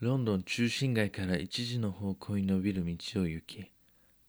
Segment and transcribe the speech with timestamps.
[0.00, 3.70] ロンドン中心街から一時の方向に伸びる道を行き、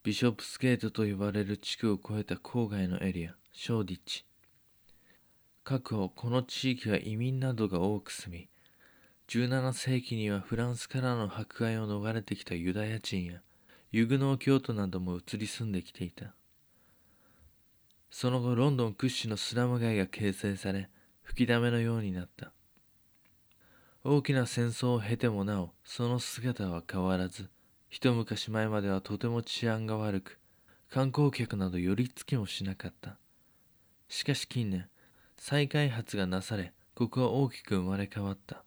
[0.02, 4.26] ビショップスゲートと呼ばれる地区を越えた郊外のエリア、ショーディッチ。
[5.66, 8.50] 各方この地域は移民などが多く住み、
[9.28, 13.42] 17世紀にはフランスからの迫害を逃れてきたユダヤ人や
[13.92, 16.34] ユグノー教徒なども移り住んできていた。
[18.10, 20.90] その後ロンドン屈指のスラム街が形成され、
[21.24, 22.54] 吹きだめのようになった。
[24.10, 27.50] 大きな戦争を経てもなお、その姿は変わらず、
[27.90, 30.40] 一昔前まではとても治安が悪く、
[30.90, 33.18] 観光客など寄り付きもしなかった。
[34.08, 34.88] しかし近年、
[35.36, 38.64] 再開発がなされ、ここは大きく生まれ変わった。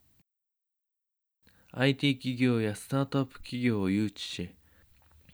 [1.71, 4.55] IT 企業やスタートアップ企業を誘致し、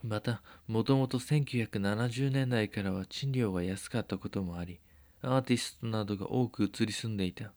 [0.03, 4.79] また、もともと1970年代からは賃料が安かったこともあり、
[5.21, 7.51] アーティストなどが多く移り住んでいた。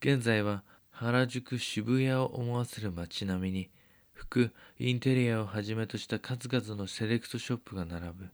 [0.00, 0.64] 現在は
[1.02, 3.70] 原宿渋谷を思わせる街並みに、
[4.12, 8.30] 服、インテリアをはじめとした数々のセレクトショップが並ぶ。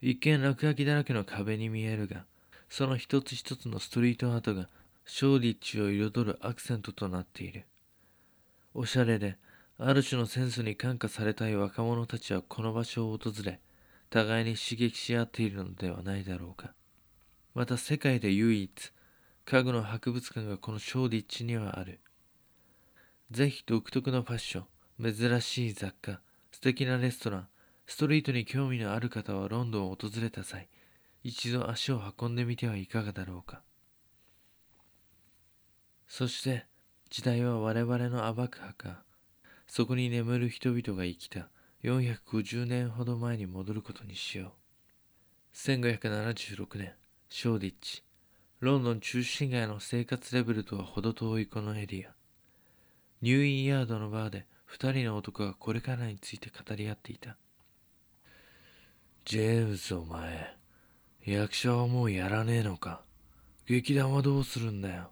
[0.00, 2.24] 一見落書きだらけの壁に見えるが、
[2.70, 4.70] その一つ一つのストリートアートが
[5.04, 7.66] ショーディッチを彩るアクセントとなっている。
[8.72, 9.36] おしゃれで、
[9.76, 13.60] ある種のセンスに感化されたい若者たちはこの場所を訪れ、
[14.08, 16.72] 互いに刺激し合っているのではないだろうか。
[17.54, 18.92] また世界で唯一、
[19.44, 22.00] 家具の博物館がこのショーディッチにはある。
[23.30, 24.64] ぜひ独特のファッショ
[24.98, 27.48] ン、珍しい雑貨、素敵なレストラン、
[27.86, 30.68] ストリートに興味のある方はロンドンを訪れた際、
[31.22, 33.62] 一度足を運んでみてはいかがだろうか。
[36.14, 36.66] そして
[37.08, 39.02] 時代は我々の暴く墓
[39.66, 41.48] そこに眠る人々が生きた
[41.82, 44.52] 450年ほど前に戻ることにしよ
[45.54, 46.92] う1576年
[47.30, 48.04] ショーディッチ
[48.62, 52.10] ロンドン中心街の生活レベルとは程遠いこのエリア。
[53.20, 54.46] ニューインヤードのバーで
[54.78, 57.36] 2人の男がこれからについて語り合っていた。
[59.24, 60.54] ジェームズお前
[61.26, 63.02] 役者はもうやらねえのか？
[63.66, 65.10] 劇団はどうするんだよ？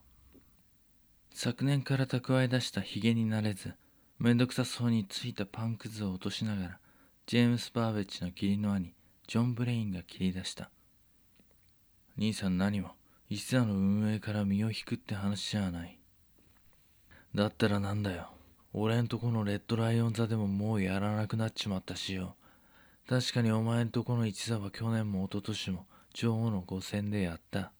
[1.34, 3.74] 昨年から蓄え出したヒゲになれず、
[4.20, 6.78] めんどくさそうについたパンくずを落としながら、
[7.26, 8.94] ジェームス・バーベッジの義理の兄、
[9.26, 10.70] ジョン・ブレインが切り出した。
[12.16, 12.92] 兄さん何も、
[13.30, 16.00] 一座の運営から身を引くって話じゃない。
[17.32, 18.32] だったらなんだよ。
[18.72, 22.34] 俺んとこのレッドライオン座でももうやらなくなっちまったしよ。
[23.08, 27.70] 確かにお前んとこの一座は去年も一昨年も女王の五戦でやった。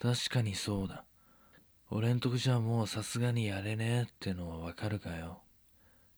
[0.00, 1.04] 確かにそうだ。
[1.90, 5.40] 俺んとこじゃもうさすがにやれねえってのはわかるかよ。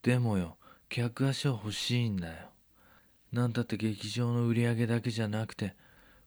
[0.03, 0.59] でもよ、
[0.91, 2.51] 客足は欲しいんだよ。
[3.33, 5.75] なんたって劇場の売り上げだけじゃなくて、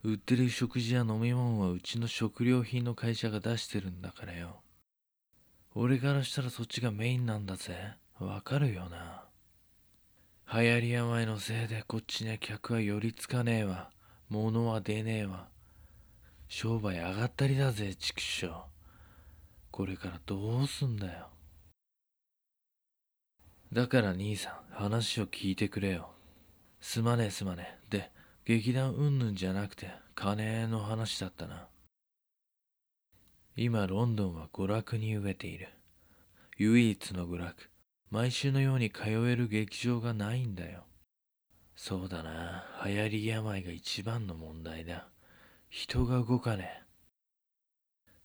[0.03, 4.59] 売ってる食事や飲み物はうちの食料品の会社が出してるんだからよ。
[5.75, 7.93] 俺からしたらそっちがメインなんだぜ。
[8.19, 9.23] わかるよな。
[10.53, 13.91] 流行り病のせいでこっちには客は寄りつかねえわ。
[14.27, 15.47] 物は出ねえわ。
[16.49, 18.51] 商売上がったりだぜ、畜生。
[19.71, 21.27] これからどうすんだよ。
[23.71, 26.09] だから兄さん、話を聞いてくれよ。
[26.81, 27.97] すまねえすまねえ。
[27.97, 28.11] で、
[28.45, 31.69] 劇団うんぬんじゃなくて、金の話だったな。
[33.55, 35.69] 今、ロンドンは娯楽に飢えている。
[36.57, 37.69] 唯一の娯楽。
[38.11, 40.83] 毎週のように通える劇場がないんだよ。
[41.77, 42.65] そうだな。
[42.85, 45.07] 流行り病が一番の問題だ。
[45.69, 46.83] 人が動かねえ。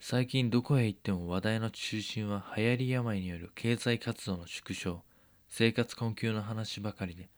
[0.01, 5.05] 最近どこへ行っても話題の中心は流行り病による経済活動の縮小、
[5.49, 7.29] 生活困窮の話ばかりで、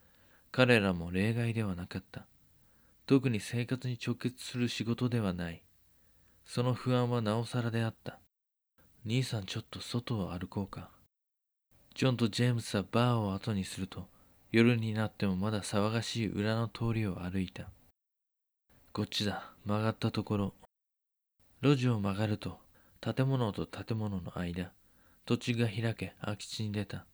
[0.51, 2.27] 彼らも例外ではなかった。
[3.11, 5.65] 特に生活に直結する仕事ではない。
[6.47, 8.21] その不安はなおさらであった。
[9.05, 10.91] 兄さんちょっと外を歩こうか。
[11.97, 14.07] ジョンとジェームスはバーを後にすると、
[14.53, 17.69] 夜になってもまだ騒がしい裏の通りを歩いた。
[18.93, 20.55] こっちだ、曲がったところ。
[21.63, 22.61] 路地を曲がると、
[23.01, 24.71] 建物と建物の間、
[25.27, 27.07] 土地が開け空き地に出た。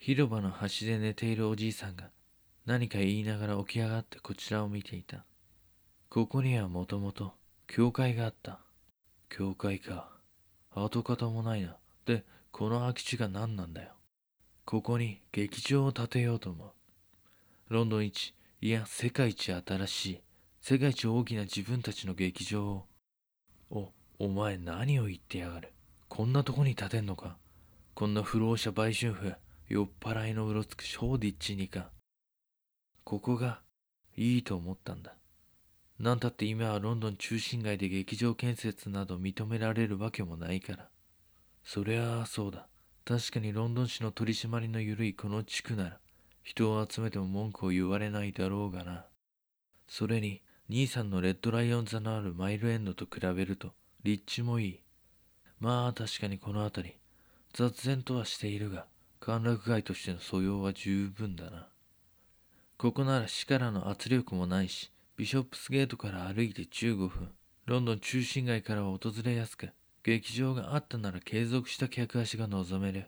[0.00, 2.10] 広場の端で寝ているおじいさんが
[2.64, 5.24] 何か言いながら起き上がってこちらを見ていた。
[6.08, 7.34] ここにはもともと
[7.66, 8.60] 教会があった。
[9.28, 10.10] 教会か。
[10.74, 11.76] 跡形もないな。
[12.06, 13.92] で、この空き地が何なんだよ。
[14.64, 16.70] ここに劇場を建てようと思う。
[17.68, 20.20] ロンドン一、いや世界一新しい、
[20.60, 22.86] 世界一大きな自分たちの劇場を
[23.70, 25.72] お、お前何を言ってやがる。
[26.08, 27.38] こんなとこに建てんのか。
[27.94, 29.34] こんな不老者売春婦、
[29.68, 31.90] 酔っ払いのうろつくショーディッチにか。
[33.04, 33.60] ここが
[34.16, 35.14] いいと思ったんだ。
[35.98, 40.88] なんたって今はロンドン中心街で劇場建設など認められるわけもないから。
[41.64, 42.66] そりゃあそうだ。
[43.04, 45.98] 確かにロンドン市の取り締まりの緩いこの地区なら
[46.42, 49.06] 人を集めても文句を言われないだろうがな
[49.88, 50.40] それに
[50.70, 53.72] 兄さんのレッドライオン座のあるマイルエンドと比べると
[54.04, 54.80] 立地もいい
[55.58, 56.94] まあ確かにこの辺り
[57.52, 58.86] 雑然とはしているが
[59.18, 61.68] 歓楽街としての素養は十分だな
[62.82, 67.30] ここなら市からの圧力もないしビショップスゲートから歩いて15分
[67.64, 69.68] ロンドン中心街からは訪れやすく
[70.02, 73.06] 劇場があったなら継続した客足が望める。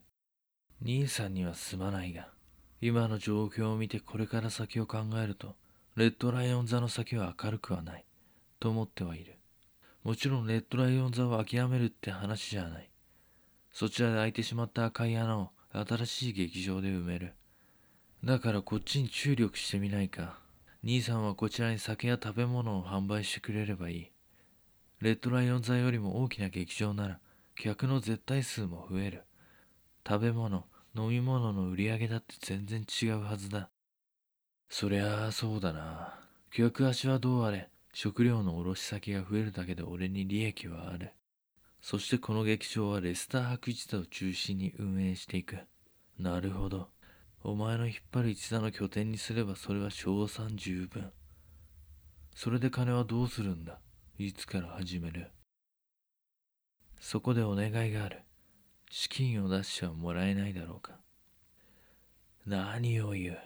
[0.81, 2.29] 兄さんにはすまないが
[2.81, 5.57] 今の状況を見てこれから先を考えると
[5.97, 8.05] レッドライオン座の先は明るくはない
[8.61, 9.41] と思ってはいる。
[10.05, 12.89] もちろんレッドライオン座を諦めるって話じゃない。
[13.73, 17.35] そちらで開いてしまった赤い穴を新しい劇場で埋める。
[18.25, 20.39] だからこっちに注力してみないか。
[20.83, 24.11] 兄さんはこちらに酒や食べ物を販売してくれればいい。
[25.03, 27.19] レッドライオン座よりも大きな劇場なら
[27.55, 29.25] 客の絶対数も増える。
[30.09, 30.65] 食べ物
[30.97, 33.69] 飲み物の売り上げだって全然違うはずだ。
[34.71, 36.19] そりゃあそうだな。
[36.51, 41.11] 客足はどうあれ食料の卸先が増えるだけで俺に利益はある。
[41.83, 45.59] そしてこの劇場はレスター博一座を中心に運営していく。
[46.19, 46.94] なるほど。
[47.47, 51.13] お前の引っ張る一座の拠点にすればそれは賞賛十分。
[52.35, 53.79] それで金はどうするんだ？
[54.19, 55.31] いつから始める？
[56.99, 58.23] そこでお願いがある。
[58.91, 60.93] 資金を出してはもらえないだろうか。
[62.47, 63.39] 何を言う？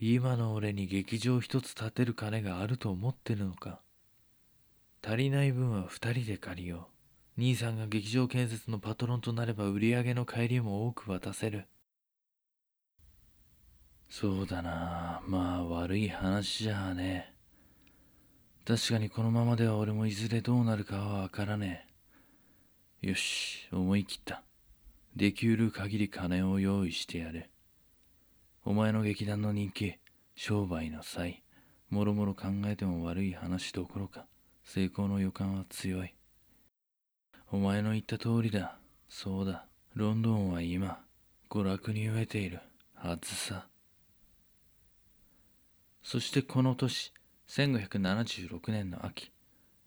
[0.00, 3.80] 今の俺に劇場一つ建てる金があると思ってるのか。
[5.04, 6.90] 足りない分は二人で借りよ
[7.36, 7.40] う。
[7.40, 11.66] 兄さんが劇場建設のパトロンとなれば売り上げの帰りも多く渡せる。
[14.14, 17.32] そうだなまあ悪い話じゃあね
[18.66, 21.86] 確かにこのままでは俺もいずれどうなるかはわからね
[23.02, 23.08] え。
[23.08, 24.42] よし、思い切った。
[25.16, 27.50] できうる限り金を用意してやる。
[28.64, 29.96] お前の劇団の人気、
[30.36, 31.42] 商売の際、
[31.90, 34.26] もろもろ考えても悪い話どころか、
[34.62, 36.14] 成功の予感は強い。
[37.50, 38.78] お前の言った通りだ。
[39.08, 39.66] そうだ。
[39.94, 41.00] ロンドンは今、
[41.50, 42.60] 娯楽に飢えている
[42.94, 43.71] はずさ。
[46.02, 47.12] そしてこの年、
[47.48, 49.30] 1576年の秋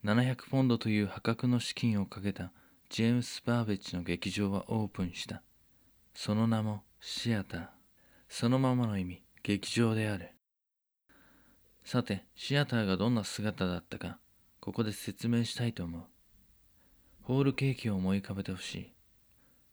[0.04, 2.52] 700ポンドという破格の資金をかけた
[2.90, 5.42] ジェームス・バーベッジの劇場はオープンした。
[6.14, 7.68] その名もシアター。
[8.30, 10.30] そのままの意味劇場である。
[11.84, 14.20] さてシアターがどんな姿だったか
[14.60, 16.04] ここで説明したいと思う。
[17.24, 18.94] ホールケーキを思い浮かべてほしい。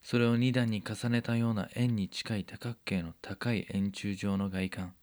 [0.02, 4.94] それを2段に重ねたような円に近い多角形の高い円柱状の外観。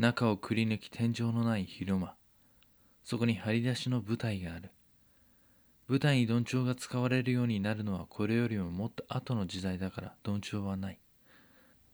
[0.00, 2.14] 中をくり抜き天井のない広間。
[3.04, 4.70] そこに張り出しの舞台がある。
[5.88, 10.98] 舞台にどんちょうが使われるようになるのはこれよりももっと後の時代だからどんちょうはない。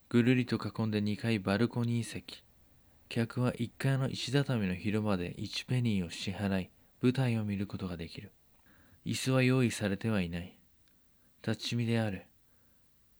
[0.08, 2.44] ぐるりと囲んで2階バルコニー席。
[3.08, 6.70] 客は1階の石畳の広場で1ペニーを支払い
[7.02, 8.30] 舞台を見ることができる。
[9.04, 10.56] 椅子は用意されてはいない。
[11.44, 12.26] 立ち見である。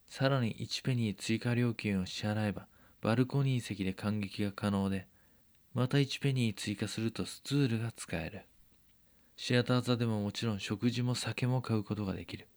[0.07, 2.67] さらに1ペニー追加料金を支払えば
[3.07, 5.07] バルコニー席で感激が可能で、
[5.73, 8.41] また1ペニー追加するとスツールが使える。
[9.37, 12.49] シアター座でももちろん食事も酒も買うことができる。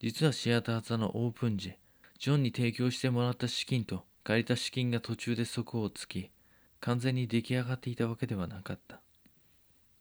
[0.00, 1.72] 実はシアター座のオープン時、
[2.18, 6.30] ジョンに提供してもらった資金と借りた資金が途中で底をつき、
[6.80, 9.00] 完全に出来上がっていたわけではなかった。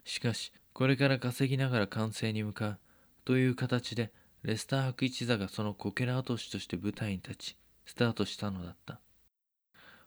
[0.03, 2.79] しかし、これから稼ぎながら完成に向かう
[3.23, 4.11] という形で、
[4.43, 8.99] レスター博一座がそのこけら落としとして舞台に立ち、スタートしたのだった。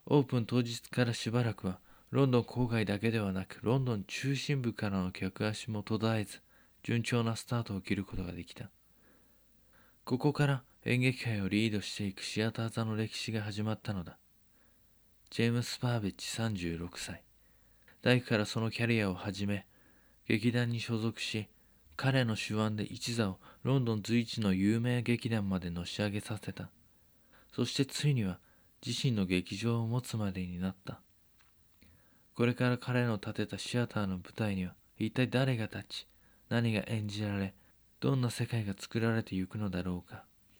[0.06, 1.78] オープン当日からしばらくは
[2.10, 6.40] ロンドン郊外だけではなくロンドン中心部からの客足も途絶えず
[6.82, 8.70] 順調なスタートを切ることができた。
[10.04, 14.16] ここから演劇界をリードしていくシアター座の歴史が始まったのだ。
[15.30, 17.22] ジェームス・パーベッジ36歳
[18.02, 19.66] 大工からそのキャリアを始め
[20.26, 21.48] 劇団に所属し
[21.96, 26.70] 彼の手腕で一座をロンドン随一の有名劇団までのし上げさせた。
[27.54, 28.40] そしてついには
[28.84, 31.00] 自身の劇場を持つまでになった。
[32.34, 36.08] これから彼の建てたシアターの舞台には一体誰が立ち
[36.48, 37.54] 何が演じられ
[38.00, 40.24] どんな世界が作られてゆくのだろうか。